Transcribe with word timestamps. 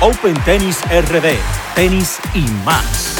Open 0.00 0.34
Tennis 0.44 0.80
RD, 0.84 1.34
tenis 1.74 2.20
y 2.32 2.42
más. 2.64 3.16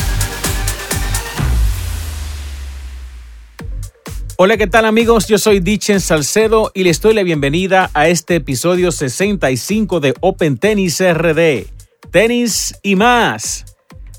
Hola, 4.37 4.57
¿qué 4.57 4.69
tal 4.69 4.85
amigos? 4.85 5.27
Yo 5.27 5.39
soy 5.39 5.59
Dichen 5.59 6.01
Salcedo 6.01 6.71
y 6.75 6.85
les 6.85 7.01
doy 7.01 7.15
la 7.15 7.25
bienvenida 7.25 7.91
a 7.95 8.07
este 8.07 8.37
episodio 8.37 8.93
65 8.93 9.99
de 9.99 10.15
Open 10.21 10.57
Tennis 10.57 11.03
RD, 11.03 11.67
tenis 12.13 12.79
y 12.85 12.95
más. 12.95 13.65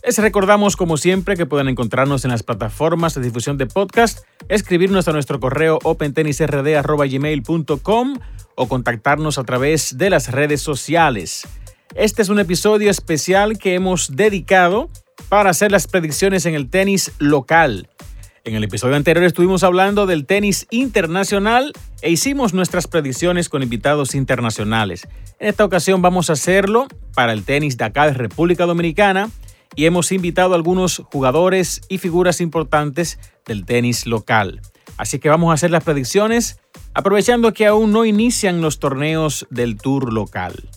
Les 0.06 0.18
recordamos, 0.18 0.76
como 0.76 0.98
siempre, 0.98 1.38
que 1.38 1.46
pueden 1.46 1.70
encontrarnos 1.70 2.26
en 2.26 2.32
las 2.32 2.44
plataformas 2.44 3.16
de 3.16 3.22
difusión 3.22 3.58
de 3.58 3.68
podcast, 3.68 4.26
escribirnos 4.50 5.08
a 5.08 5.14
nuestro 5.14 5.40
correo 5.40 5.80
opentennisrd.gmail.com 5.82 8.20
o 8.56 8.68
contactarnos 8.68 9.38
a 9.38 9.46
través 9.46 9.98
de 9.98 10.10
las 10.10 10.30
redes 10.30 10.62
sociales. 10.62 11.48
Este 11.96 12.22
es 12.22 12.30
un 12.30 12.40
episodio 12.40 12.92
especial 12.92 13.58
que 13.58 13.74
hemos 13.74 14.16
dedicado 14.16 14.90
para 15.28 15.50
hacer 15.50 15.72
las 15.72 15.88
predicciones 15.88 16.46
en 16.46 16.54
el 16.54 16.70
tenis 16.70 17.12
local. 17.18 17.90
En 18.44 18.56
el 18.56 18.64
episodio 18.64 18.96
anterior 18.96 19.26
estuvimos 19.26 19.64
hablando 19.64 20.06
del 20.06 20.28
tenis 20.28 20.68
internacional 20.70 21.74
e 22.02 22.12
hicimos 22.12 22.54
nuestras 22.54 22.88
predicciones 22.88 23.50
con 23.50 23.64
invitados 23.64 24.14
internacionales. 24.14 25.08
En 25.40 25.50
esta 25.50 25.66
ocasión 25.66 26.02
vamos 26.04 26.30
a 26.30 26.34
hacerlo 26.34 26.88
para 27.16 27.34
el 27.34 27.44
tenis 27.44 27.76
de 27.78 27.86
acá 27.86 28.06
de 28.06 28.14
República 28.14 28.68
Dominicana 28.68 29.32
y 29.76 29.86
hemos 29.86 30.12
invitado 30.12 30.54
a 30.54 30.58
algunos 30.58 31.02
jugadores 31.12 31.82
y 31.90 31.98
figuras 31.98 32.40
importantes 32.40 33.20
del 33.46 33.66
tenis 33.66 34.06
local. 34.06 34.62
Así 34.98 35.18
que 35.18 35.30
vamos 35.30 35.50
a 35.50 35.56
hacer 35.56 35.72
las 35.72 35.84
predicciones 35.84 36.60
aprovechando 36.94 37.52
que 37.54 37.66
aún 37.66 37.92
no 37.92 38.06
inician 38.06 38.62
los 38.62 38.80
torneos 38.80 39.48
del 39.50 39.78
Tour 39.78 40.14
local. 40.14 40.70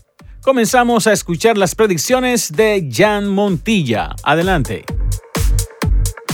Comenzamos 0.43 1.07
a 1.07 1.13
escuchar 1.13 1.57
las 1.57 1.77
predicciones 1.77 2.51
de 2.51 2.89
Jan 2.93 3.29
Montilla. 3.29 4.11
Adelante. 4.25 4.85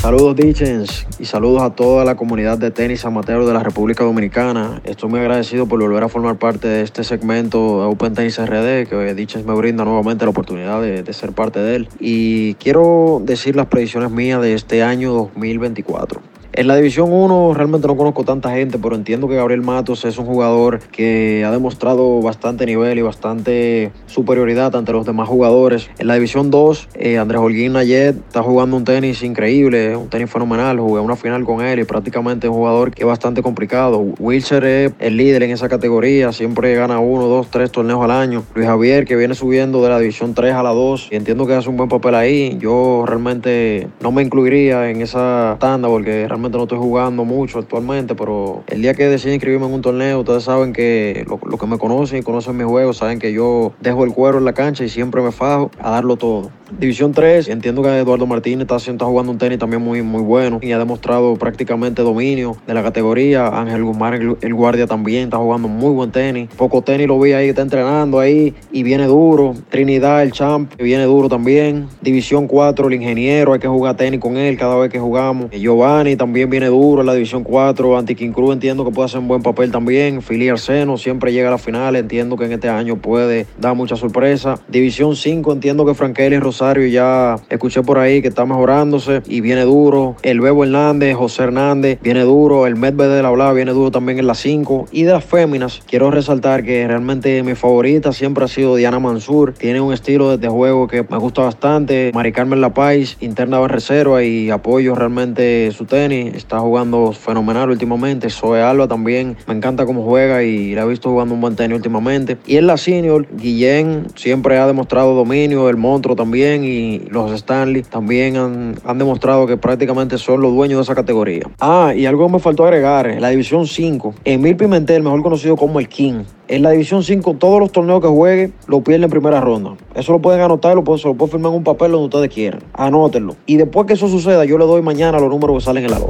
Saludos 0.01 0.35
Dichens 0.35 1.07
y 1.19 1.27
saludos 1.27 1.61
a 1.61 1.75
toda 1.75 2.07
la 2.07 2.17
comunidad 2.17 2.57
de 2.57 2.71
tenis 2.71 3.05
amateur 3.05 3.45
de 3.45 3.53
la 3.53 3.63
República 3.63 4.05
Dominicana. 4.05 4.81
Estoy 4.85 5.11
muy 5.11 5.21
agradecido 5.21 5.67
por 5.67 5.79
volver 5.79 6.05
a 6.05 6.09
formar 6.09 6.39
parte 6.39 6.69
de 6.69 6.81
este 6.81 7.05
segmento 7.05 7.83
de 7.83 7.87
Open 7.89 8.15
Tennis 8.15 8.39
RD 8.39 8.89
que 8.89 9.15
Dichens 9.15 9.45
me 9.45 9.53
brinda 9.53 9.85
nuevamente 9.85 10.25
la 10.25 10.31
oportunidad 10.31 10.81
de, 10.81 11.03
de 11.03 11.13
ser 11.13 11.33
parte 11.33 11.61
de 11.61 11.77
él. 11.77 11.89
Y 12.01 12.55
quiero 12.55 13.21
decir 13.23 13.57
las 13.57 13.67
predicciones 13.67 14.11
mías 14.11 14.41
de 14.41 14.55
este 14.55 14.83
año 14.83 15.13
2024. 15.13 16.23
En 16.59 16.67
la 16.67 16.75
División 16.75 17.13
1 17.13 17.55
realmente 17.55 17.87
no 17.87 17.97
conozco 17.97 18.25
tanta 18.25 18.51
gente, 18.51 18.81
pero 18.81 18.97
entiendo 18.97 19.29
que 19.29 19.37
Gabriel 19.37 19.63
Matos 19.63 20.05
es 20.05 20.19
un 20.19 20.27
jugador 20.27 20.81
que 20.91 21.45
ha 21.47 21.53
demostrado 21.53 22.21
bastante 22.21 22.67
nivel 22.67 22.99
y 22.99 23.03
bastante 23.03 23.93
superioridad 24.07 24.75
ante 24.75 24.91
los 24.91 25.07
demás 25.07 25.29
jugadores. 25.29 25.89
En 26.01 26.09
la 26.09 26.15
División 26.15 26.51
2, 26.51 26.89
eh, 26.95 27.19
Andrés 27.19 27.41
Holguín 27.41 27.75
Nayet 27.75 28.17
está 28.17 28.43
jugando 28.43 28.77
un 28.77 28.83
tenis 28.83 29.23
increíble, 29.23 29.95
un 29.95 30.09
tenis 30.09 30.29
fenomenal. 30.33 30.81
Jugué 30.81 31.01
una 31.01 31.15
final 31.15 31.45
con 31.45 31.61
él 31.61 31.79
y 31.79 31.85
prácticamente 31.85 32.49
es 32.49 32.51
un 32.51 32.57
jugador 32.57 32.91
que 32.91 33.05
es 33.05 33.07
bastante 33.07 33.41
complicado. 33.41 34.01
Wilcher 34.19 34.65
es 34.65 34.93
el 34.99 35.17
líder 35.17 35.45
en 35.45 35.53
esa 35.53 35.69
categoría, 35.69 36.33
siempre 36.33 36.75
gana 36.75 36.99
uno, 36.99 37.29
dos, 37.29 37.47
tres 37.53 37.71
torneos 37.71 38.03
al 38.03 38.11
año. 38.11 38.43
Luis 38.57 38.67
Javier, 38.67 39.05
que 39.05 39.15
viene 39.15 39.37
subiendo 39.37 39.81
de 39.81 39.91
la 39.91 40.01
División 40.01 40.35
3 40.35 40.55
a 40.55 40.65
la 40.65 40.71
2 40.71 41.11
y 41.13 41.15
entiendo 41.15 41.47
que 41.47 41.55
hace 41.55 41.69
un 41.69 41.77
buen 41.77 41.89
papel 41.89 42.17
ahí. 42.17 42.59
Yo 42.59 43.05
realmente 43.07 43.87
no 44.01 44.11
me 44.11 44.25
incluiría 44.25 44.91
en 44.91 45.03
esa 45.03 45.57
tanda 45.61 45.87
porque 45.87 46.27
realmente 46.27 46.48
no 46.57 46.63
estoy 46.65 46.79
jugando 46.79 47.25
mucho 47.25 47.59
actualmente, 47.59 48.15
pero 48.15 48.63
el 48.69 48.83
día 48.83 48.95
que 48.95 49.07
decidí 49.07 49.35
inscribirme 49.35 49.67
en 49.67 49.75
un 49.75 49.83
torneo, 49.83 50.21
ustedes 50.21 50.45
saben 50.45 50.73
que 50.73 51.27
lo, 51.29 51.59
que 51.59 51.67
me 51.67 51.79
conocen 51.79 52.19
y 52.19 52.23
conocen 52.23 52.57
mi 52.57 52.65
juego, 52.65 52.93
saben 52.93 53.19
que 53.19 53.33
yo 53.33 53.73
dejo 53.81 54.05
el 54.05 54.13
cuero 54.13 54.39
en 54.39 54.45
la 54.45 54.55
cancha 54.55 54.85
y 54.85 54.89
siempre 54.89 55.21
me 55.21 55.33
fajo 55.33 55.71
a 55.79 55.91
darlo 55.91 56.17
todo. 56.17 56.51
División 56.71 57.13
3, 57.13 57.49
entiendo 57.49 57.83
que 57.83 57.89
Eduardo 57.89 58.27
Martínez 58.27 58.69
está, 58.71 58.77
está 58.77 59.05
jugando 59.07 59.33
un 59.33 59.39
tenis 59.39 59.59
también 59.59 59.83
muy, 59.83 60.03
muy 60.03 60.23
bueno 60.23 60.59
y 60.63 60.73
ha 60.73 60.79
demostrado 60.79 61.35
prácticamente 61.37 62.03
dominio 62.03 62.57
de 62.67 62.75
la 62.75 62.83
categoría. 62.83 63.49
Ángel 63.49 63.85
Guzmán, 63.85 64.37
el, 64.41 64.55
guardia, 64.55 64.87
también 64.87 65.25
está 65.25 65.39
jugando 65.39 65.69
muy 65.69 65.91
buen 65.93 66.11
tenis. 66.13 66.49
Poco 66.57 66.83
tenis 66.83 67.07
lo 67.07 67.19
vi 67.19 67.33
ahí, 67.33 67.49
está 67.49 67.63
entrenando 67.63 68.21
ahí 68.21 68.55
y 68.71 68.83
viene 68.83 69.07
duro. 69.07 69.55
Trinidad, 69.71 70.23
el 70.23 70.33
champ, 70.33 70.73
viene 70.79 71.05
duro 71.05 71.29
también. 71.29 71.89
División 72.03 72.47
4, 72.47 72.89
el 72.89 72.95
ingeniero, 72.95 73.55
hay 73.55 73.61
que 73.61 73.69
jugar 73.69 73.97
tenis 73.97 74.21
con 74.21 74.37
él 74.37 74.59
cada 74.59 74.77
vez 74.77 74.91
que 74.91 74.99
jugamos. 74.99 75.51
Giovanni 75.51 76.17
también 76.17 76.38
viene 76.47 76.67
duro 76.67 77.01
en 77.01 77.07
la 77.07 77.15
División 77.15 77.45
4. 77.45 77.99
Antiquín 77.99 78.33
Cruz 78.33 78.53
entiendo 78.53 78.85
que 78.85 78.91
puede 78.91 79.07
hacer 79.07 79.21
un 79.21 79.29
buen 79.29 79.43
papel 79.43 79.71
también. 79.71 80.23
Fili 80.23 80.49
Arseno 80.49 80.97
siempre 80.97 81.33
llega 81.33 81.49
a 81.49 81.53
la 81.53 81.59
final. 81.59 81.97
Entiendo 81.97 82.37
que 82.37 82.45
en 82.45 82.53
este 82.53 82.69
año 82.69 82.97
puede 82.97 83.47
dar 83.59 83.75
mucha 83.75 83.97
sorpresa. 83.97 84.61
División 84.69 85.17
5, 85.17 85.53
entiendo 85.53 85.87
que 85.87 85.95
Frankelli 85.95 86.39
Rosario 86.39 86.87
ya 86.87 87.37
escuché 87.49 87.83
por 87.83 87.99
ahí 87.99 88.23
que 88.23 88.29
está 88.29 88.45
mejorándose 88.45 89.23
y 89.27 89.41
viene 89.41 89.63
duro. 89.63 90.17
El 90.23 90.41
Bebo 90.41 90.65
Hernández, 90.65 91.17
José 91.17 91.45
Hernández, 91.45 91.99
viene 92.03 92.23
duro. 92.23 92.67
El 92.67 92.77
Medved 92.77 93.09
de 93.09 93.23
la 93.23 93.31
Bla 93.31 93.53
viene 93.53 93.73
duro 93.73 93.91
también 93.91 94.19
en 94.19 94.27
las 94.27 94.39
5. 94.39 94.87
Y 94.93 95.03
de 95.05 95.13
las 95.13 95.25
féminas, 95.25 95.81
quiero 95.87 96.11
resaltar 96.11 96.65
que 96.65 96.87
realmente 96.87 97.43
mi 97.43 97.55
favorita 97.55 98.13
siempre 98.13 98.45
ha 98.45 98.49
sido 98.49 98.77
Diana 98.77 98.99
Mansur. 98.99 99.55
Tiene 99.55 99.81
un 99.81 99.93
estilo 99.93 100.37
de 100.37 100.49
juego 100.49 100.89
que 100.89 101.05
me 101.09 101.19
gusta 101.19 101.43
bastante. 101.43 102.11
Mari 102.15 102.33
Carmen 102.33 102.61
La 102.61 102.75
Paz, 102.75 103.17
interna 103.21 103.61
de 103.61 103.69
reserva 103.69 104.23
y 104.23 104.51
apoyo 104.51 104.95
realmente 104.95 105.71
su 105.73 105.85
tenis. 105.85 106.18
Está 106.27 106.61
jugando 106.61 107.13
fenomenal 107.13 107.71
últimamente. 107.71 108.31
Zoe 108.31 108.61
Alba 108.61 108.89
también 108.89 109.37
me 109.47 109.55
encanta 109.55 109.87
cómo 109.87 110.03
juega 110.03 110.43
y 110.43 110.75
la 110.75 110.83
he 110.83 110.89
visto 110.89 111.11
jugando 111.11 111.35
un 111.35 111.41
buen 111.41 111.57
tenis 111.57 111.77
últimamente. 111.77 112.39
Y 112.47 112.57
en 112.57 112.67
la 112.67 112.77
senior, 112.77 113.27
Guillén 113.37 114.07
siempre 114.15 114.59
ha 114.59 114.67
demostrado 114.67 115.15
dominio. 115.15 115.69
El 115.69 115.77
monstruo 115.77 116.17
también 116.17 116.65
y 116.65 117.01
los 117.11 117.33
Stanley 117.33 117.83
también 117.83 118.37
han, 118.37 118.99
demostrado 118.99 119.47
que 119.47 119.57
prácticamente 119.57 120.19
son 120.19 120.41
los 120.41 120.53
dueños 120.53 120.79
de 120.79 120.83
esa 120.83 120.95
categoría. 120.95 121.45
Ah, 121.61 121.93
y 121.97 122.07
algo 122.07 122.29
me 122.29 122.39
faltó 122.39 122.65
agregar, 122.65 123.07
en 123.07 123.21
la 123.21 123.29
División 123.29 123.67
5, 123.67 124.15
Emil 124.25 124.57
Pimentel, 124.57 125.03
mejor 125.03 125.23
conocido 125.23 125.57
como 125.57 125.79
el 125.81 125.89
King. 125.89 126.25
En 126.49 126.63
la 126.63 126.71
División 126.71 127.03
5, 127.03 127.35
todos 127.35 127.61
los 127.61 127.71
torneos 127.73 128.01
que 128.01 128.09
juegue 128.09 128.53
lo 128.67 128.81
pierden 128.81 129.05
en 129.05 129.11
primera 129.11 129.39
ronda. 129.41 129.75
Eso 129.95 130.13
lo 130.13 130.21
pueden 130.21 130.41
anotar, 130.41 130.75
lo 130.75 130.83
pueden, 130.83 130.99
se 130.99 131.07
lo 131.07 131.15
pueden 131.15 131.33
firmar 131.33 131.53
en 131.53 131.59
un 131.59 131.65
papel 131.65 131.93
donde 131.93 132.07
ustedes 132.07 132.33
quieran. 132.33 132.63
Anótenlo. 132.73 133.37
Y 133.45 133.57
después 133.57 133.87
que 133.87 133.93
eso 133.93 134.09
suceda, 134.09 134.47
yo 134.47 134.57
le 134.57 134.65
doy 134.65 134.81
mañana 134.81 135.21
los 135.21 135.29
números 135.29 135.59
que 135.59 135.65
salen 135.65 135.85
en 135.85 135.91
la 135.91 135.99
lota. 135.99 136.08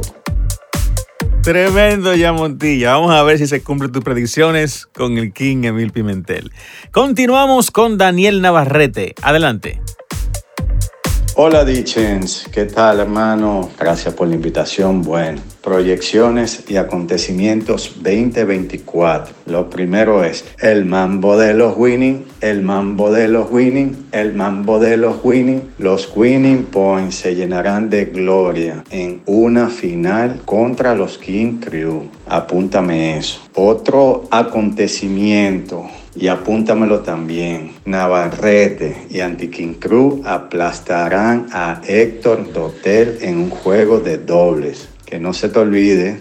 Tremendo 1.43 2.13
ya 2.15 2.33
Montilla. 2.33 2.93
Vamos 2.93 3.11
a 3.11 3.23
ver 3.23 3.37
si 3.37 3.47
se 3.47 3.63
cumplen 3.63 3.91
tus 3.91 4.03
predicciones 4.03 4.85
con 4.87 5.17
el 5.17 5.33
King 5.33 5.63
Emil 5.63 5.91
Pimentel. 5.91 6.51
Continuamos 6.91 7.71
con 7.71 7.97
Daniel 7.97 8.41
Navarrete. 8.41 9.15
Adelante. 9.21 9.81
Hola 11.41 11.63
Dichens, 11.63 12.49
¿qué 12.51 12.65
tal 12.65 12.99
hermano? 12.99 13.69
Gracias 13.79 14.13
por 14.13 14.27
la 14.27 14.35
invitación. 14.35 15.01
Bueno, 15.03 15.39
proyecciones 15.63 16.65
y 16.67 16.75
acontecimientos 16.75 17.93
2024. 17.95 19.33
Lo 19.45 19.69
primero 19.69 20.21
es 20.25 20.43
el 20.59 20.83
mambo 20.83 21.37
de 21.37 21.53
los 21.53 21.77
winning, 21.77 22.25
el 22.41 22.61
mambo 22.61 23.09
de 23.09 23.29
los 23.29 23.49
winning, 23.49 24.07
el 24.11 24.33
mambo 24.33 24.79
de 24.79 24.97
los 24.97 25.23
winning. 25.23 25.61
Los 25.77 26.11
winning 26.13 26.65
points 26.65 27.15
se 27.15 27.33
llenarán 27.35 27.89
de 27.89 28.03
gloria 28.03 28.83
en 28.89 29.21
una 29.25 29.69
final 29.69 30.41
contra 30.43 30.93
los 30.93 31.17
King 31.17 31.61
Crew. 31.61 32.09
Apúntame 32.27 33.17
eso. 33.17 33.39
Otro 33.55 34.27
acontecimiento 34.29 35.89
y 36.15 36.27
apúntamelo 36.27 36.99
también. 36.99 37.71
Navarrete 37.85 39.05
y 39.09 39.19
Antiquín 39.19 39.75
Cruz 39.75 40.25
aplastarán 40.25 41.47
a 41.51 41.81
Héctor 41.87 42.51
Dotel 42.51 43.19
en 43.21 43.37
un 43.37 43.49
juego 43.49 43.99
de 43.99 44.17
dobles. 44.17 44.89
Que 45.05 45.19
no 45.19 45.33
se 45.33 45.49
te 45.49 45.59
olvide. 45.59 46.19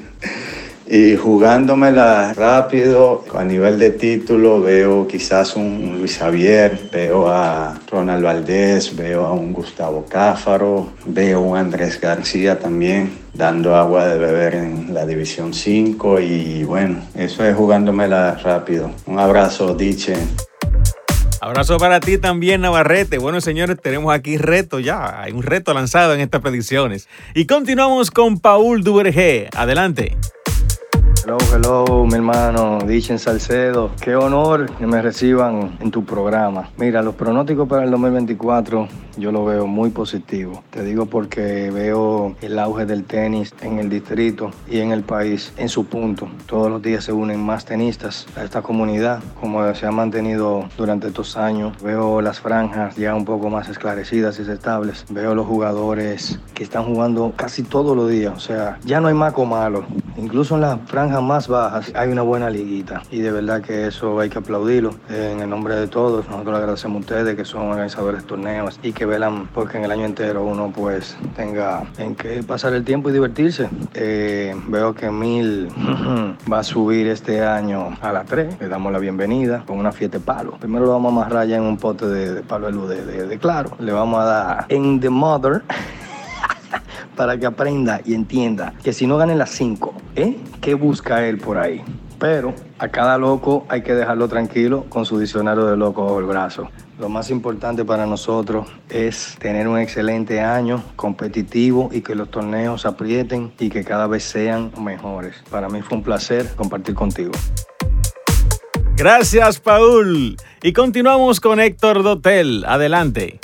Y 0.91 1.17
jugándomela 1.17 2.33
rápido, 2.33 3.23
a 3.35 3.45
nivel 3.45 3.79
de 3.79 3.91
título, 3.91 4.63
veo 4.63 5.07
quizás 5.07 5.55
un 5.55 5.99
Luis 5.99 6.17
Javier, 6.17 6.79
veo 6.91 7.29
a 7.29 7.79
Ronald 7.91 8.25
Valdés, 8.25 8.97
veo 8.97 9.27
a 9.27 9.33
un 9.35 9.53
Gustavo 9.53 10.07
Cáfaro, 10.09 10.95
veo 11.05 11.39
a 11.39 11.41
un 11.43 11.59
Andrés 11.59 12.01
García 12.01 12.59
también 12.59 13.11
dando 13.35 13.77
agua 13.77 14.07
de 14.07 14.19
beber 14.19 14.55
en 14.55 14.95
la 14.95 15.05
División 15.05 15.53
5 15.53 16.21
y 16.21 16.65
bueno, 16.65 17.01
eso 17.15 17.45
es 17.45 17.55
jugándomela 17.55 18.35
rápido. 18.43 18.91
Un 19.05 19.19
abrazo, 19.19 19.75
Diche. 19.75 20.17
Abrazo 21.43 21.77
para 21.77 22.01
ti 22.01 22.17
también, 22.17 22.63
Navarrete. 22.63 23.19
Bueno, 23.19 23.41
señores, 23.43 23.77
tenemos 23.81 24.13
aquí 24.13 24.39
reto 24.39 24.81
ya. 24.81 25.21
Hay 25.21 25.33
un 25.33 25.43
reto 25.43 25.73
lanzado 25.73 26.15
en 26.15 26.21
estas 26.21 26.41
predicciones. 26.41 27.09
Y 27.35 27.47
continuamos 27.47 28.11
con 28.11 28.41
Paul 28.41 28.83
Duvergé. 28.83 29.49
Adelante. 29.55 30.17
Hello, 31.29 31.37
hello, 31.53 32.07
mi 32.07 32.15
hermano 32.15 32.79
Dichen 32.87 33.19
Salcedo. 33.19 33.91
Qué 34.01 34.17
honor 34.17 34.75
que 34.77 34.87
me 34.87 35.03
reciban 35.03 35.77
en 35.79 35.91
tu 35.91 36.03
programa. 36.03 36.71
Mira, 36.79 37.03
los 37.03 37.17
pronósticos 37.17 37.69
para 37.69 37.85
el 37.85 37.91
2024 37.91 38.89
yo 39.19 39.31
lo 39.31 39.45
veo 39.45 39.67
muy 39.67 39.91
positivo. 39.91 40.63
Te 40.71 40.83
digo 40.83 41.05
porque 41.05 41.71
veo 41.71 42.35
el 42.41 42.59
auge 42.59 42.87
del 42.87 43.05
tenis 43.05 43.55
en 43.61 43.79
el 43.79 43.91
distrito 43.91 44.53
y 44.71 44.79
en 44.79 44.93
el 44.93 45.03
país 45.03 45.53
en 45.59 45.69
su 45.69 45.85
punto. 45.85 46.31
Todos 46.47 46.71
los 46.71 46.81
días 46.81 47.05
se 47.05 47.13
unen 47.13 47.45
más 47.45 47.67
tenistas 47.67 48.27
a 48.35 48.45
esta 48.45 48.63
comunidad, 48.63 49.23
como 49.39 49.75
se 49.75 49.87
ha 49.87 49.91
mantenido 49.91 50.67
durante 50.79 51.09
estos 51.09 51.37
años. 51.37 51.77
Veo 51.83 52.23
las 52.23 52.41
franjas 52.41 52.97
ya 52.97 53.15
un 53.15 53.27
poco 53.27 53.51
más 53.51 53.69
esclarecidas 53.69 54.39
y 54.39 54.51
estables. 54.51 55.05
Veo 55.11 55.35
los 55.35 55.47
jugadores 55.47 56.41
que 56.55 56.65
están 56.65 56.85
jugando 56.85 57.35
casi 57.37 57.65
todos 57.65 57.95
los 57.95 58.09
días. 58.09 58.33
O 58.35 58.41
sea, 58.41 58.79
ya 58.85 59.01
no 59.01 59.09
hay 59.09 59.15
maco 59.15 59.45
malo. 59.45 59.85
Incluso 60.17 60.55
en 60.55 60.63
las 60.63 60.81
franjas 60.87 61.18
más 61.21 61.49
bajas 61.49 61.93
hay 61.95 62.11
una 62.11 62.23
buena 62.23 62.51
liguita. 62.51 63.03
Y 63.11 63.21
de 63.21 63.31
verdad 63.31 63.63
que 63.63 63.87
eso 63.87 64.19
hay 64.21 64.29
que 64.29 64.39
aplaudirlo. 64.39 64.95
En 65.09 65.41
el 65.41 65.49
nombre 65.49 65.75
de 65.77 65.87
todos, 65.87 66.27
nosotros 66.29 66.53
le 66.53 66.59
agradecemos 66.59 66.97
a 66.97 67.01
ustedes 67.01 67.37
que 67.37 67.45
son 67.45 67.69
organizadores 67.69 68.23
de 68.23 68.29
torneos 68.29 68.79
y 68.83 68.93
que 68.93 69.07
velan 69.07 69.49
porque 69.49 69.79
en 69.79 69.85
el 69.85 69.91
año 69.91 70.05
entero 70.05 70.45
uno 70.45 70.73
pues 70.75 71.17
tenga 71.37 71.85
en 71.99 72.15
qué 72.15 72.43
pasar 72.43 72.75
el 72.75 72.85
tiempo 72.85 73.11
y 73.11 73.13
divertirse. 73.13 73.69
Eh, 73.95 74.55
veo 74.69 74.95
que 74.95 75.11
Mil 75.11 75.69
va 76.53 76.61
a 76.61 76.65
subir 76.65 77.09
este 77.09 77.45
año 77.45 77.97
a 78.01 78.13
las 78.13 78.27
3. 78.27 78.61
Le 78.61 78.69
damos 78.69 78.93
la 78.93 78.99
bienvenida 78.99 79.65
con 79.67 79.79
una 79.79 79.93
fiesta 79.93 80.19
de 80.19 80.25
palo. 80.25 80.53
Primero 80.59 80.87
lo 80.87 80.93
vamos 80.93 81.13
a 81.13 81.17
amarrar 81.17 81.47
ya 81.47 81.57
en 81.57 81.63
un 81.63 81.77
pote 81.77 82.07
de, 82.07 82.43
palo 82.43 82.67
de 82.67 82.73
luz 82.73 82.89
de, 82.89 83.27
de 83.27 83.39
claro. 83.39 83.71
Le 83.79 83.93
vamos 83.93 84.21
a 84.21 84.25
dar 84.25 84.67
en 84.69 85.01
The 85.01 85.11
Mother. 85.11 85.63
para 87.19 87.37
que 87.37 87.47
aprenda 87.47 88.01
y 88.05 88.15
entienda 88.15 88.73
que 88.83 88.93
si 88.93 89.07
no 89.07 89.17
gana 89.17 89.35
las 89.35 89.51
5, 89.51 89.93
¿eh? 90.23 90.37
¿qué 90.61 90.75
busca 90.75 91.27
él 91.27 91.39
por 91.39 91.59
ahí? 91.59 91.83
Pero 92.19 92.55
a 92.79 92.89
cada 92.89 93.17
loco 93.17 93.65
hay 93.69 93.83
que 93.83 93.95
dejarlo 93.95 94.29
tranquilo 94.29 94.87
con 94.89 95.05
su 95.05 95.19
diccionario 95.19 95.67
de 95.67 95.77
loco 95.77 96.05
bajo 96.05 96.19
el 96.19 96.27
brazo. 96.27 96.69
Lo 96.99 97.09
más 97.09 97.31
importante 97.31 97.85
para 97.85 98.07
nosotros 98.07 98.67
es 98.89 99.37
tener 99.39 99.69
un 99.69 99.79
excelente 99.79 100.41
año 100.41 100.83
competitivo 100.97 101.91
y 101.93 102.01
que 102.01 102.17
los 102.17 102.29
torneos 102.29 102.87
aprieten 102.87 103.53
y 103.61 103.71
que 103.71 103.85
cada 103.85 104.09
vez 104.09 104.25
sean 104.25 104.73
mejores. 104.81 105.37
Para 105.49 105.69
mí 105.69 105.81
fue 105.81 105.99
un 105.99 106.03
placer 106.03 106.55
compartir 106.57 106.97
contigo. 106.97 107.33
Gracias, 108.97 109.61
Paul. 109.61 110.37
Y 110.61 110.73
continuamos 110.73 111.39
con 111.39 111.61
Héctor 111.61 112.03
Dotel. 112.03 112.65
Adelante. 112.67 113.39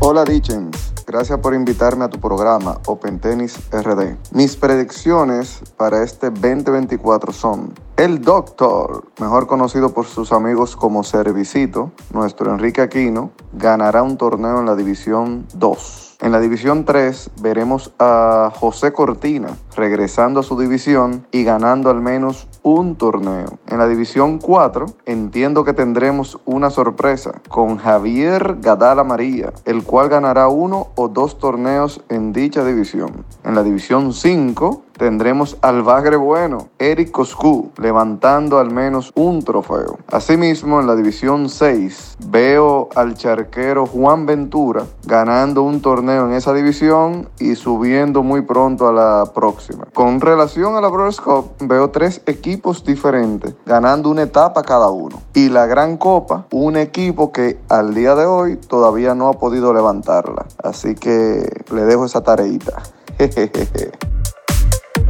Hola, 0.00 0.24
Dichens. 0.24 0.93
Gracias 1.14 1.38
por 1.38 1.54
invitarme 1.54 2.06
a 2.06 2.08
tu 2.08 2.18
programa 2.18 2.80
Open 2.86 3.20
Tennis 3.20 3.56
RD. 3.70 4.16
Mis 4.32 4.56
predicciones 4.56 5.60
para 5.76 6.02
este 6.02 6.28
2024 6.30 7.32
son 7.32 7.72
el 7.96 8.20
Doctor, 8.20 9.04
mejor 9.20 9.46
conocido 9.46 9.94
por 9.94 10.06
sus 10.06 10.32
amigos 10.32 10.74
como 10.74 11.04
Servicito, 11.04 11.92
nuestro 12.12 12.50
Enrique 12.50 12.80
Aquino, 12.80 13.30
ganará 13.52 14.02
un 14.02 14.16
torneo 14.16 14.58
en 14.58 14.66
la 14.66 14.74
División 14.74 15.46
2. 15.54 16.13
En 16.24 16.32
la 16.32 16.40
División 16.40 16.86
3 16.86 17.32
veremos 17.42 17.92
a 17.98 18.50
José 18.58 18.94
Cortina 18.94 19.58
regresando 19.76 20.40
a 20.40 20.42
su 20.42 20.58
división 20.58 21.26
y 21.30 21.44
ganando 21.44 21.90
al 21.90 22.00
menos 22.00 22.48
un 22.62 22.96
torneo. 22.96 23.58
En 23.66 23.76
la 23.76 23.86
División 23.86 24.38
4 24.38 24.86
entiendo 25.04 25.64
que 25.64 25.74
tendremos 25.74 26.40
una 26.46 26.70
sorpresa 26.70 27.42
con 27.50 27.76
Javier 27.76 28.56
Gadala 28.62 29.04
María, 29.04 29.52
el 29.66 29.84
cual 29.84 30.08
ganará 30.08 30.48
uno 30.48 30.88
o 30.94 31.08
dos 31.08 31.38
torneos 31.38 32.02
en 32.08 32.32
dicha 32.32 32.64
división. 32.64 33.26
En 33.44 33.54
la 33.54 33.62
División 33.62 34.14
5 34.14 34.83
tendremos 34.96 35.56
al 35.60 35.82
bagre 35.82 36.16
bueno, 36.16 36.68
Eric 36.78 37.10
Coscu, 37.10 37.70
levantando 37.78 38.58
al 38.58 38.70
menos 38.70 39.12
un 39.14 39.42
trofeo. 39.42 39.98
Asimismo, 40.10 40.80
en 40.80 40.86
la 40.86 40.96
división 40.96 41.48
6, 41.48 42.16
veo 42.28 42.88
al 42.94 43.14
charquero 43.14 43.86
Juan 43.86 44.26
Ventura 44.26 44.84
ganando 45.04 45.62
un 45.62 45.80
torneo 45.80 46.26
en 46.26 46.32
esa 46.32 46.52
división 46.52 47.28
y 47.38 47.54
subiendo 47.56 48.22
muy 48.22 48.42
pronto 48.42 48.88
a 48.88 48.92
la 48.92 49.32
próxima. 49.32 49.86
Con 49.92 50.20
relación 50.20 50.76
a 50.76 50.80
la 50.80 50.88
Brothers 50.88 51.20
Cup, 51.20 51.52
veo 51.60 51.90
tres 51.90 52.22
equipos 52.26 52.84
diferentes 52.84 53.54
ganando 53.66 54.10
una 54.10 54.22
etapa 54.22 54.62
cada 54.62 54.88
uno. 54.88 55.20
Y 55.34 55.48
la 55.48 55.66
Gran 55.66 55.96
Copa, 55.96 56.46
un 56.52 56.76
equipo 56.76 57.32
que 57.32 57.58
al 57.68 57.94
día 57.94 58.14
de 58.14 58.26
hoy 58.26 58.56
todavía 58.56 59.14
no 59.14 59.28
ha 59.28 59.34
podido 59.34 59.72
levantarla. 59.72 60.46
Así 60.62 60.94
que 60.94 61.64
le 61.72 61.84
dejo 61.84 62.04
esa 62.06 62.22
tareita. 62.22 62.82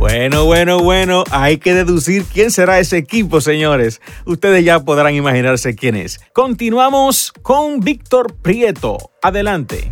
Bueno, 0.05 0.45
bueno, 0.45 0.81
bueno, 0.81 1.25
hay 1.31 1.56
que 1.56 1.73
deducir 1.73 2.25
quién 2.25 2.51
será 2.51 2.79
ese 2.79 2.99
equipo, 2.99 3.41
señores. 3.41 4.03
Ustedes 4.27 4.62
ya 4.62 4.81
podrán 4.81 5.15
imaginarse 5.15 5.75
quién 5.75 5.97
es. 5.97 6.21
Continuamos 6.35 7.33
con 7.41 7.81
Víctor 7.81 8.35
Prieto. 8.35 8.99
Adelante. 9.23 9.91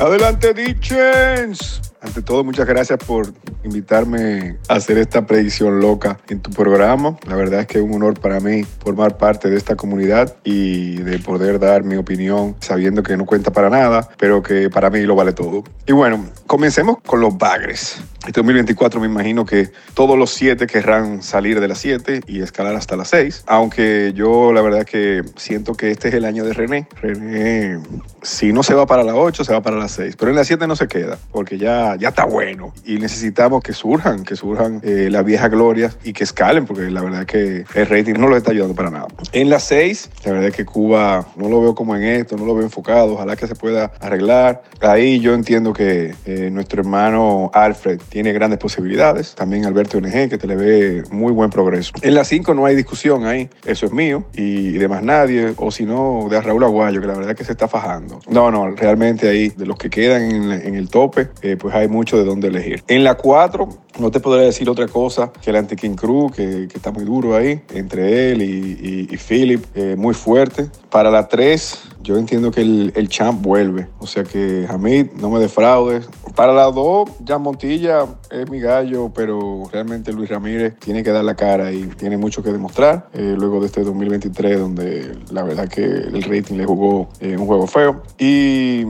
Adelante, 0.00 0.52
Dichens. 0.52 1.80
Ante 2.06 2.22
todo, 2.22 2.44
muchas 2.44 2.66
gracias 2.66 3.00
por 3.04 3.32
invitarme 3.64 4.58
a 4.68 4.74
hacer 4.74 4.96
esta 4.96 5.26
predicción 5.26 5.80
loca 5.80 6.18
en 6.28 6.40
tu 6.40 6.50
programa. 6.50 7.16
La 7.26 7.34
verdad 7.34 7.60
es 7.60 7.66
que 7.66 7.78
es 7.78 7.84
un 7.84 7.94
honor 7.94 8.20
para 8.20 8.38
mí 8.38 8.62
formar 8.62 9.18
parte 9.18 9.50
de 9.50 9.56
esta 9.56 9.74
comunidad 9.74 10.36
y 10.44 10.98
de 10.98 11.18
poder 11.18 11.58
dar 11.58 11.82
mi 11.82 11.96
opinión 11.96 12.54
sabiendo 12.60 13.02
que 13.02 13.16
no 13.16 13.26
cuenta 13.26 13.50
para 13.50 13.70
nada, 13.70 14.08
pero 14.18 14.40
que 14.40 14.70
para 14.70 14.88
mí 14.88 15.00
lo 15.00 15.16
vale 15.16 15.32
todo. 15.32 15.64
Y 15.84 15.92
bueno, 15.92 16.24
comencemos 16.46 16.98
con 17.04 17.20
los 17.20 17.36
bagres. 17.36 18.00
Este 18.26 18.40
2024 18.40 19.00
me 19.00 19.06
imagino 19.06 19.44
que 19.44 19.70
todos 19.94 20.18
los 20.18 20.30
siete 20.30 20.66
querrán 20.66 21.22
salir 21.22 21.60
de 21.60 21.68
las 21.68 21.78
siete 21.78 22.22
y 22.26 22.40
escalar 22.40 22.74
hasta 22.74 22.96
las 22.96 23.08
seis. 23.08 23.44
Aunque 23.46 24.12
yo 24.14 24.52
la 24.52 24.62
verdad 24.62 24.84
que 24.84 25.22
siento 25.36 25.74
que 25.74 25.90
este 25.90 26.08
es 26.08 26.14
el 26.14 26.24
año 26.24 26.44
de 26.44 26.52
René. 26.52 26.88
René, 27.00 27.78
si 28.22 28.52
no 28.52 28.62
se 28.62 28.74
va 28.74 28.86
para 28.86 29.02
la 29.02 29.14
ocho, 29.14 29.44
se 29.44 29.52
va 29.52 29.62
para 29.62 29.76
las 29.76 29.92
seis. 29.92 30.16
Pero 30.16 30.30
en 30.30 30.36
las 30.36 30.46
siete 30.46 30.66
no 30.66 30.76
se 30.76 30.88
queda, 30.88 31.18
porque 31.30 31.56
ya, 31.56 31.95
ya 31.96 32.08
está 32.08 32.24
bueno. 32.24 32.72
Y 32.84 32.98
necesitamos 32.98 33.62
que 33.62 33.72
surjan, 33.72 34.24
que 34.24 34.36
surjan 34.36 34.80
eh, 34.82 35.08
las 35.10 35.24
viejas 35.24 35.50
glorias 35.50 35.98
y 36.04 36.12
que 36.12 36.24
escalen, 36.24 36.66
porque 36.66 36.90
la 36.90 37.02
verdad 37.02 37.26
que 37.26 37.64
el 37.74 37.86
rating 37.86 38.14
no 38.14 38.28
lo 38.28 38.36
está 38.36 38.52
ayudando 38.52 38.74
para 38.74 38.90
nada. 38.90 39.06
En 39.32 39.50
las 39.50 39.64
seis, 39.64 40.10
la 40.24 40.32
verdad 40.32 40.50
que 40.50 40.64
Cuba 40.64 41.26
no 41.36 41.48
lo 41.48 41.60
veo 41.60 41.74
como 41.74 41.96
en 41.96 42.02
esto, 42.02 42.36
no 42.36 42.44
lo 42.44 42.54
veo 42.54 42.64
enfocado. 42.64 43.14
Ojalá 43.14 43.36
que 43.36 43.46
se 43.46 43.54
pueda 43.54 43.92
arreglar. 44.00 44.62
Ahí 44.80 45.20
yo 45.20 45.34
entiendo 45.34 45.72
que 45.72 46.14
eh, 46.24 46.50
nuestro 46.50 46.80
hermano 46.80 47.50
Alfred 47.52 48.00
tiene 48.08 48.32
grandes 48.32 48.58
posibilidades. 48.58 49.34
También 49.34 49.64
Alberto 49.64 50.00
NG, 50.00 50.28
que 50.28 50.38
te 50.38 50.46
le 50.46 50.56
ve 50.56 51.02
muy 51.10 51.32
buen 51.32 51.50
progreso. 51.50 51.92
En 52.02 52.14
la 52.14 52.24
5 52.24 52.54
no 52.54 52.66
hay 52.66 52.76
discusión 52.76 53.26
ahí, 53.26 53.48
eso 53.64 53.86
es 53.86 53.92
mío 53.92 54.24
y 54.34 54.72
de 54.72 54.88
más 54.88 55.02
nadie, 55.02 55.54
o 55.56 55.70
si 55.70 55.84
no, 55.84 56.28
de 56.30 56.40
Raúl 56.40 56.64
Aguayo, 56.64 57.00
que 57.00 57.06
la 57.06 57.14
verdad 57.14 57.34
que 57.34 57.44
se 57.44 57.52
está 57.52 57.68
fajando. 57.68 58.20
No, 58.28 58.50
no, 58.50 58.70
realmente 58.70 59.28
ahí, 59.28 59.48
de 59.50 59.66
los 59.66 59.78
que 59.78 59.90
quedan 59.90 60.22
en, 60.52 60.74
el 60.74 60.88
tope, 60.88 61.28
eh, 61.42 61.56
pues 61.56 61.74
hay 61.74 61.85
mucho 61.88 62.16
de 62.16 62.24
dónde 62.24 62.48
elegir. 62.48 62.82
En 62.88 63.04
la 63.04 63.16
4, 63.16 63.68
no 63.98 64.10
te 64.10 64.20
podría 64.20 64.46
decir 64.46 64.68
otra 64.68 64.88
cosa 64.88 65.32
que 65.32 65.50
el 65.50 65.96
Cruz, 65.96 66.32
que, 66.32 66.64
está 66.64 66.92
muy 66.92 67.04
duro 67.04 67.34
ahí, 67.34 67.62
entre 67.72 68.30
él 68.30 68.42
y, 68.42 69.08
y, 69.10 69.16
Philip, 69.16 69.64
eh, 69.74 69.96
muy 69.96 70.14
fuerte. 70.14 70.68
Para 70.90 71.10
la 71.10 71.28
3, 71.28 71.88
yo 72.02 72.16
entiendo 72.16 72.50
que 72.50 72.60
el, 72.60 73.08
champ 73.08 73.42
vuelve. 73.42 73.88
O 73.98 74.06
sea 74.06 74.22
que 74.22 74.66
Hamid, 74.68 75.12
no 75.20 75.30
me 75.30 75.40
defraudes. 75.40 76.08
Para 76.34 76.52
la 76.52 76.70
2, 76.70 77.10
ya 77.24 77.38
Montilla 77.38 78.06
es 78.30 78.48
mi 78.50 78.60
gallo, 78.60 79.10
pero 79.14 79.64
realmente 79.72 80.12
Luis 80.12 80.28
Ramírez 80.28 80.78
tiene 80.78 81.02
que 81.02 81.10
dar 81.10 81.24
la 81.24 81.34
cara 81.34 81.72
y 81.72 81.82
tiene 81.88 82.16
mucho 82.16 82.42
que 82.42 82.52
demostrar. 82.52 83.08
Eh, 83.12 83.34
luego 83.36 83.60
de 83.60 83.66
este 83.66 83.82
2023, 83.82 84.58
donde 84.58 85.18
la 85.30 85.42
verdad 85.42 85.68
que 85.68 85.84
el 85.84 86.22
rating 86.22 86.56
le 86.56 86.64
jugó 86.64 87.08
eh, 87.20 87.36
un 87.36 87.46
juego 87.46 87.66
feo. 87.66 88.02
Y 88.18 88.84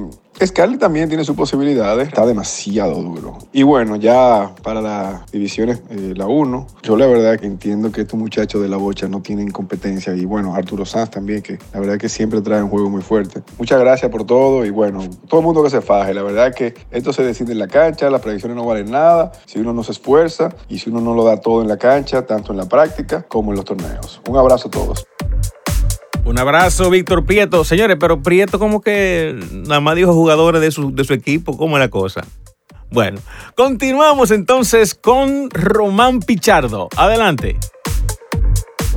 Scarlett 0.45 0.81
también 0.81 1.09
tiene 1.09 1.25
sus 1.25 1.35
posibilidades, 1.35 2.09
está 2.09 2.27
demasiado 2.27 3.03
duro. 3.03 3.39
Y 3.53 3.63
bueno, 3.63 3.97
ya 3.97 4.55
para 4.63 4.83
las 4.83 5.31
divisiones, 5.33 5.81
eh, 5.89 6.13
la 6.15 6.27
1, 6.27 6.67
yo 6.83 6.97
la 6.97 7.07
verdad 7.07 7.39
que 7.39 7.47
entiendo 7.47 7.91
que 7.91 8.03
estos 8.03 8.19
muchachos 8.19 8.61
de 8.61 8.69
la 8.69 8.77
bocha 8.77 9.09
no 9.09 9.23
tienen 9.23 9.51
competencia. 9.51 10.15
Y 10.15 10.27
bueno, 10.27 10.55
Arturo 10.55 10.85
Sanz 10.85 11.11
también, 11.11 11.41
que 11.41 11.59
la 11.73 11.81
verdad 11.81 11.97
que 11.97 12.11
siempre 12.11 12.43
trae 12.43 12.63
un 12.63 12.69
juego 12.69 12.91
muy 12.91 13.01
fuerte. 13.01 13.43
Muchas 13.59 13.81
gracias 13.81 14.11
por 14.11 14.25
todo 14.25 14.67
y 14.67 14.71
bueno, 14.71 15.09
todo 15.27 15.41
el 15.41 15.47
mundo 15.47 15.63
que 15.63 15.71
se 15.71 15.81
faje. 15.81 16.13
La 16.13 16.23
verdad 16.23 16.55
que 16.55 16.75
esto 16.91 17.15
se 17.15 17.23
decide 17.23 17.53
en 17.53 17.59
la 17.59 17.69
cancha, 17.69 18.11
las 18.11 18.21
predicciones 18.21 18.57
no 18.57 18.67
valen 18.67 18.91
nada 18.91 19.33
si 19.47 19.59
uno 19.59 19.73
no 19.73 19.83
se 19.83 19.93
esfuerza 19.93 20.55
y 20.69 20.79
si 20.79 20.91
uno 20.91 21.01
no 21.01 21.15
lo 21.15 21.25
da 21.25 21.41
todo 21.41 21.63
en 21.63 21.69
la 21.69 21.79
cancha, 21.79 22.27
tanto 22.27 22.53
en 22.53 22.59
la 22.59 22.69
práctica 22.69 23.23
como 23.23 23.53
en 23.53 23.57
los 23.57 23.65
torneos. 23.65 24.21
Un 24.29 24.37
abrazo 24.37 24.69
a 24.69 24.71
todos. 24.71 25.07
Un 26.27 26.41
abrazo, 26.41 26.91
Víctor 26.91 27.25
Prieto. 27.25 27.65
Señores, 27.65 27.97
pero 28.01 28.21
Prieto 28.21 28.59
como 28.59 28.81
que 28.81 29.39
nada 29.53 29.81
más 29.81 29.95
dijo 29.95 30.13
jugadores 30.13 30.61
de 30.61 30.73
su, 30.73 30.93
de 30.93 31.05
su 31.05 31.13
equipo, 31.13 31.57
¿cómo 31.57 31.77
es 31.77 31.81
la 31.81 31.89
cosa? 31.89 32.27
Bueno, 32.91 33.21
continuamos 33.55 34.33
entonces 34.33 34.97
con 34.97 35.49
Román 35.51 36.19
Pichardo. 36.19 36.89
Adelante. 36.97 37.57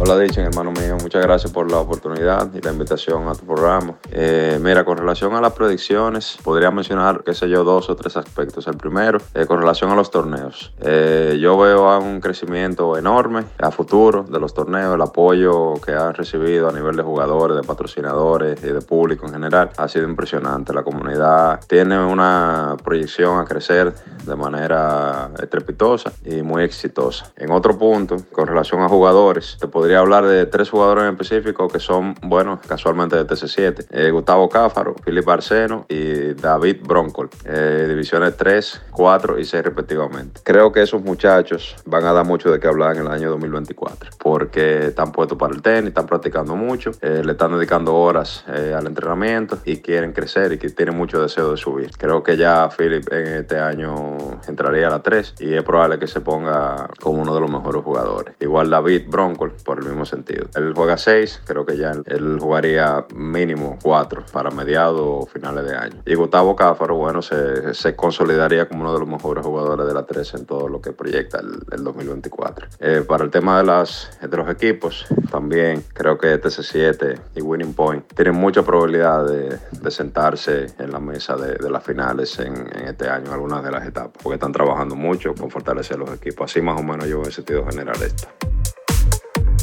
Hola, 0.01 0.17
Dichen, 0.17 0.45
hermano 0.45 0.71
mío. 0.71 0.95
Muchas 1.01 1.21
gracias 1.21 1.51
por 1.51 1.69
la 1.69 1.79
oportunidad 1.79 2.49
y 2.53 2.61
la 2.61 2.71
invitación 2.71 3.27
a 3.27 3.33
tu 3.33 3.45
programa. 3.45 3.95
Eh, 4.09 4.57
mira, 4.61 4.85
con 4.85 4.97
relación 4.97 5.35
a 5.35 5.41
las 5.41 5.51
predicciones, 5.51 6.37
podría 6.41 6.71
mencionar, 6.71 7.21
qué 7.25 7.33
sé 7.33 7.49
yo, 7.49 7.65
dos 7.65 7.89
o 7.89 7.97
tres 7.97 8.15
aspectos. 8.15 8.65
El 8.67 8.77
primero, 8.77 9.19
eh, 9.33 9.45
con 9.45 9.59
relación 9.59 9.91
a 9.91 9.95
los 9.95 10.09
torneos. 10.09 10.73
Eh, 10.79 11.37
yo 11.41 11.57
veo 11.57 11.99
un 11.99 12.21
crecimiento 12.21 12.97
enorme 12.97 13.43
a 13.57 13.71
futuro 13.71 14.23
de 14.23 14.39
los 14.39 14.53
torneos, 14.53 14.95
el 14.95 15.01
apoyo 15.01 15.73
que 15.85 15.91
han 15.91 16.13
recibido 16.13 16.69
a 16.69 16.71
nivel 16.71 16.95
de 16.95 17.03
jugadores, 17.03 17.57
de 17.57 17.63
patrocinadores 17.63 18.63
y 18.63 18.67
de 18.67 18.81
público 18.81 19.25
en 19.25 19.33
general 19.33 19.71
ha 19.75 19.89
sido 19.89 20.07
impresionante. 20.07 20.71
La 20.71 20.83
comunidad 20.83 21.59
tiene 21.67 22.01
una 22.01 22.77
proyección 22.81 23.37
a 23.37 23.43
crecer 23.43 23.93
de 24.25 24.35
manera 24.37 25.29
estrepitosa 25.43 26.13
y 26.23 26.41
muy 26.41 26.63
exitosa. 26.63 27.33
En 27.35 27.51
otro 27.51 27.77
punto, 27.77 28.15
con 28.31 28.47
relación 28.47 28.81
a 28.81 28.87
jugadores, 28.87 29.57
te 29.59 29.67
podría 29.67 29.88
podría 29.89 30.01
hablar 30.01 30.27
de 30.27 30.45
tres 30.45 30.69
jugadores 30.69 31.05
en 31.05 31.13
específico 31.13 31.67
que 31.67 31.79
son, 31.79 32.13
bueno, 32.21 32.59
casualmente 32.67 33.15
de 33.15 33.25
TC7. 33.25 33.87
Eh, 33.89 34.11
Gustavo 34.11 34.47
Cáfaro, 34.47 34.93
Filipe 35.03 35.31
Arseno 35.31 35.87
y 35.89 36.35
David 36.35 36.83
Broncol. 36.83 37.31
Eh, 37.43 37.87
divisiones 37.89 38.37
3, 38.37 38.83
4 38.91 39.39
y 39.39 39.45
6 39.45 39.63
respectivamente. 39.63 40.41
Creo 40.43 40.71
que 40.71 40.83
esos 40.83 41.01
muchachos 41.01 41.75
van 41.87 42.05
a 42.05 42.13
dar 42.13 42.23
mucho 42.23 42.51
de 42.51 42.59
qué 42.59 42.67
hablar 42.67 42.97
en 42.97 43.01
el 43.01 43.07
año 43.07 43.31
2024 43.31 44.11
porque 44.19 44.89
están 44.89 45.11
puestos 45.11 45.39
para 45.39 45.55
el 45.55 45.63
tenis, 45.63 45.87
están 45.87 46.05
practicando 46.05 46.55
mucho, 46.55 46.91
eh, 47.01 47.23
le 47.25 47.31
están 47.31 47.53
dedicando 47.53 47.95
horas 47.95 48.45
al 48.47 48.85
entrenamiento 48.85 49.57
y 49.65 49.77
quieren 49.77 50.13
crecer 50.13 50.53
y 50.53 50.59
que 50.59 50.69
tienen 50.69 50.95
mucho 50.95 51.19
deseo 51.19 51.49
de 51.49 51.57
subir. 51.57 51.89
Creo 51.97 52.21
que 52.21 52.37
ya 52.37 52.69
Philip 52.69 53.11
en 53.11 53.27
este 53.39 53.57
año 53.57 54.17
entraría 54.47 54.85
a 54.85 54.91
la 54.91 55.01
3 55.01 55.33
y 55.39 55.55
es 55.55 55.63
probable 55.63 55.97
que 55.97 56.05
se 56.05 56.21
ponga 56.21 56.87
como 57.01 57.23
uno 57.23 57.33
de 57.33 57.41
los 57.41 57.49
mejores 57.49 57.81
jugadores. 57.83 58.35
Igual 58.39 58.69
David 58.69 59.05
Broncol, 59.07 59.53
por 59.65 59.78
el 59.79 59.89
mismo 59.89 60.05
sentido. 60.05 60.47
Él 60.55 60.73
juega 60.75 60.97
6, 60.97 61.41
creo 61.45 61.65
que 61.65 61.77
ya 61.77 61.91
él 62.05 62.37
jugaría 62.39 63.05
mínimo 63.13 63.77
4 63.81 64.25
para 64.31 64.51
mediados 64.51 65.01
o 65.01 65.25
finales 65.25 65.65
de 65.65 65.75
año. 65.75 66.01
Y 66.05 66.15
Gustavo 66.15 66.55
Cáfaro, 66.55 66.95
bueno, 66.95 67.21
se, 67.21 67.95
consolidaría 67.95 68.67
como 68.67 68.81
uno 68.81 68.93
de 68.93 68.99
los 68.99 69.07
mejores 69.07 69.45
jugadores 69.45 69.85
de 69.87 69.93
la 69.93 70.05
3 70.05 70.33
en 70.35 70.45
todo 70.45 70.67
lo 70.67 70.81
que 70.81 70.91
proyecta 70.91 71.39
el, 71.39 71.83
2024. 71.83 72.67
Eh, 72.79 73.03
para 73.07 73.23
el 73.23 73.31
tema 73.31 73.57
de, 73.57 73.65
las, 73.65 74.09
de 74.21 74.37
los 74.37 74.49
equipos, 74.49 75.05
también 75.31 75.83
creo 75.93 76.17
que 76.17 76.39
TC7 76.41 77.19
y 77.35 77.41
Winning 77.41 77.73
Point 77.73 78.13
tienen 78.13 78.35
mucha 78.35 78.63
probabilidad 78.63 79.25
de, 79.25 79.59
sentarse 79.89 80.67
en 80.77 80.91
la 80.91 80.99
mesa 80.99 81.35
de, 81.35 81.69
las 81.69 81.83
finales 81.83 82.37
en, 82.39 82.55
en, 82.55 82.87
este 82.87 83.09
año, 83.09 83.33
algunas 83.33 83.63
de 83.63 83.71
las 83.71 83.87
etapas, 83.87 84.21
porque 84.21 84.35
están 84.35 84.51
trabajando 84.51 84.95
mucho 84.95 85.33
con 85.33 85.49
fortalecer 85.49 85.97
los 85.97 86.13
equipos. 86.13 86.51
Así 86.51 86.61
más 86.61 86.79
o 86.79 86.83
menos 86.83 87.07
yo 87.07 87.23
en 87.23 87.31
sentido 87.31 87.65
general 87.65 87.95
esto. 88.01 88.27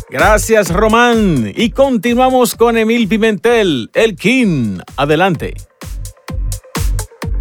Gracias, 0.08 0.70
Román. 0.70 1.52
Y 1.56 1.70
continuamos 1.70 2.54
con 2.54 2.78
Emil 2.78 3.08
Pimentel, 3.08 3.90
el 3.92 4.14
King. 4.14 4.78
Adelante. 4.96 5.54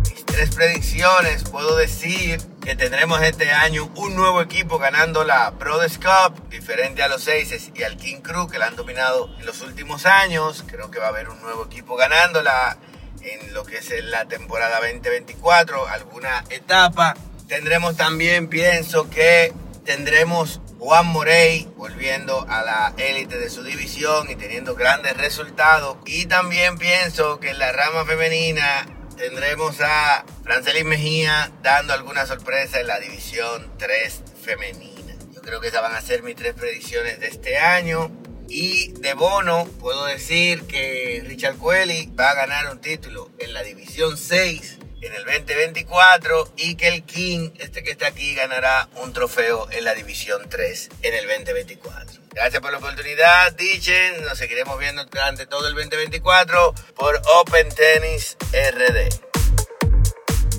Mis 0.10 0.25
tres 0.25 0.55
predicciones, 0.55 1.43
puedo 1.43 1.77
decir 1.77 2.41
que 2.63 2.75
tendremos 2.75 3.22
este 3.22 3.51
año 3.51 3.91
un 3.95 4.15
nuevo 4.15 4.41
equipo 4.41 4.79
ganando 4.79 5.24
la 5.24 5.51
Brothers 5.51 6.00
Cup, 6.00 6.50
diferente 6.50 7.03
a 7.03 7.07
los 7.07 7.27
Aces 7.27 7.69
y 7.75 7.84
al 7.84 7.98
King 7.98 8.22
Crew 8.24 8.48
que 8.48 8.57
la 8.57 8.65
han 8.65 8.75
dominado 8.75 9.29
en 9.39 9.45
los 9.45 9.62
últimos 9.62 10.07
años. 10.07 10.63
Creo 10.65 10.89
que 10.89 10.98
va 10.98 11.05
a 11.05 11.10
haber 11.10 11.29
un 11.29 11.39
nuevo 11.43 11.65
equipo 11.65 11.95
ganándola 11.95 12.77
en 13.22 13.53
lo 13.53 13.63
que 13.63 13.77
es 13.77 13.91
la 14.05 14.25
temporada 14.25 14.79
2024, 14.79 15.88
alguna 15.88 16.43
etapa. 16.50 17.15
Tendremos 17.48 17.95
también, 17.95 18.48
pienso 18.48 19.07
que 19.07 19.53
tendremos 19.86 20.62
Juan 20.79 21.08
Morey 21.08 21.67
volviendo 21.77 22.46
a 22.50 22.63
la 22.63 22.94
élite 22.98 23.38
de 23.38 23.50
su 23.50 23.63
división 23.63 24.29
y 24.29 24.36
teniendo 24.36 24.75
grandes 24.75 25.15
resultados. 25.17 25.98
Y 26.05 26.25
también 26.25 26.77
pienso 26.77 27.39
que 27.39 27.51
en 27.51 27.60
la 27.60 27.72
rama 27.72 28.05
femenina 28.05 28.86
tendremos 29.17 29.79
a 29.82 30.25
Francelis 30.44 30.86
Mejía 30.86 31.51
dando 31.62 31.94
alguna 31.94 32.25
sorpresa 32.25 32.79
en 32.79 32.88
la 32.88 33.00
división 33.00 33.72
3 33.77 34.24
femenina. 34.44 35.15
Yo 35.34 35.41
creo 35.41 35.62
que 35.62 35.67
esas 35.67 35.82
van 35.82 35.96
a 35.96 36.01
ser 36.01 36.24
mis 36.24 36.36
tres 36.36 36.53
predicciones 36.53 37.20
de 37.20 37.27
este 37.27 37.58
año. 37.58 38.12
Y 38.48 38.91
de 39.00 39.15
bono, 39.15 39.65
puedo 39.79 40.05
decir 40.05 40.63
que 40.67 41.24
Richard 41.25 41.55
Cueli 41.55 42.12
va 42.20 42.29
a 42.29 42.36
ganar 42.36 42.72
un 42.72 42.79
título 42.79 43.32
en 43.39 43.53
la 43.53 43.63
división 43.63 44.17
6 44.17 44.79
en 45.05 45.13
el 45.13 45.24
2024 45.24 46.53
y 46.57 46.75
que 46.75 46.88
el 46.88 47.03
King, 47.03 47.51
este 47.59 47.83
que 47.83 47.91
está 47.91 48.07
aquí, 48.07 48.33
ganará 48.33 48.89
un 48.95 49.13
trofeo 49.13 49.67
en 49.71 49.83
la 49.83 49.93
División 49.93 50.41
3 50.50 50.89
en 51.03 51.13
el 51.13 51.27
2024. 51.27 52.21
Gracias 52.33 52.62
por 52.62 52.71
la 52.71 52.79
oportunidad, 52.79 53.53
Dichen. 53.53 54.24
Nos 54.24 54.38
seguiremos 54.38 54.77
viendo 54.79 55.05
durante 55.05 55.45
todo 55.45 55.67
el 55.67 55.75
2024 55.75 56.74
por 56.95 57.21
Open 57.39 57.69
Tennis 57.69 58.35
RD. 58.51 59.35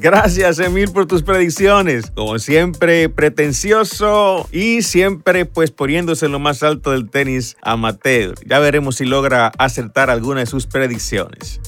Gracias, 0.01 0.59
Emil, 0.59 0.93
por 0.93 1.07
tus 1.07 1.23
predicciones. 1.23 2.11
Como 2.13 2.39
siempre, 2.39 3.09
pretencioso 3.09 4.49
y 4.53 4.83
siempre 4.83 5.47
pues 5.47 5.71
poniéndose 5.71 6.27
en 6.27 6.33
lo 6.33 6.39
más 6.39 6.63
alto 6.63 6.93
del 6.93 7.11
tenis 7.11 7.57
amateur. 7.63 8.35
Ya 8.47 8.59
veremos 8.59 8.97
si 8.97 9.05
logra 9.05 9.51
acertar 9.59 10.11
alguna 10.11 10.41
de 10.41 10.47
sus 10.47 10.67
predicciones. 10.67 11.61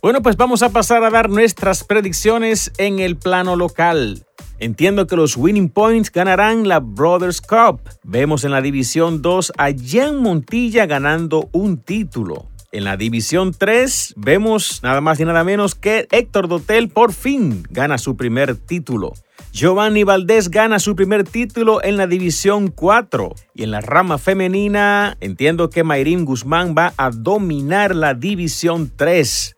Bueno, 0.00 0.22
pues 0.22 0.36
vamos 0.36 0.62
a 0.62 0.68
pasar 0.68 1.02
a 1.02 1.10
dar 1.10 1.28
nuestras 1.28 1.82
predicciones 1.82 2.70
en 2.78 3.00
el 3.00 3.16
plano 3.16 3.56
local. 3.56 4.24
Entiendo 4.60 5.08
que 5.08 5.16
los 5.16 5.36
Winning 5.36 5.70
Points 5.70 6.12
ganarán 6.12 6.68
la 6.68 6.78
Brothers 6.78 7.40
Cup. 7.40 7.80
Vemos 8.04 8.44
en 8.44 8.52
la 8.52 8.60
División 8.60 9.22
2 9.22 9.54
a 9.58 9.70
Jan 9.76 10.22
Montilla 10.22 10.86
ganando 10.86 11.48
un 11.52 11.78
título. 11.78 12.46
En 12.70 12.84
la 12.84 12.96
División 12.96 13.52
3 13.52 14.14
vemos 14.16 14.80
nada 14.84 15.00
más 15.00 15.18
y 15.18 15.24
nada 15.24 15.42
menos 15.42 15.74
que 15.74 16.06
Héctor 16.12 16.46
Dotel 16.46 16.90
por 16.90 17.12
fin 17.12 17.64
gana 17.68 17.98
su 17.98 18.16
primer 18.16 18.54
título. 18.54 19.14
Giovanni 19.52 20.04
Valdés 20.04 20.48
gana 20.48 20.78
su 20.78 20.94
primer 20.94 21.24
título 21.24 21.82
en 21.82 21.96
la 21.96 22.06
División 22.06 22.68
4 22.68 23.34
y 23.54 23.64
en 23.64 23.72
la 23.72 23.80
rama 23.80 24.18
femenina 24.18 25.16
entiendo 25.20 25.70
que 25.70 25.82
Mayrín 25.82 26.24
Guzmán 26.24 26.76
va 26.78 26.92
a 26.96 27.10
dominar 27.10 27.96
la 27.96 28.14
División 28.14 28.92
3. 28.94 29.56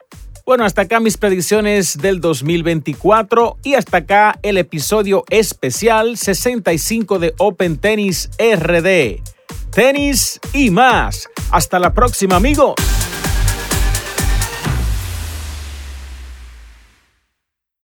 Bueno, 0.50 0.64
hasta 0.64 0.83
acá 0.83 0.99
mis 0.99 1.16
predicciones 1.16 1.97
del 1.97 2.21
2024 2.21 3.59
y 3.62 3.75
hasta 3.75 3.99
acá 3.99 4.37
el 4.42 4.59
episodio 4.59 5.23
especial 5.30 6.16
65 6.16 7.21
de 7.21 7.35
Open 7.38 7.78
Tennis 7.78 8.30
RD. 8.37 9.23
Tenis 9.71 10.40
y 10.52 10.71
más. 10.71 11.28
Hasta 11.52 11.78
la 11.78 11.95
próxima 11.95 12.35
amigos. 12.35 12.75